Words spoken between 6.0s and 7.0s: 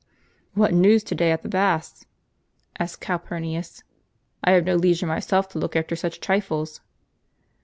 trifles."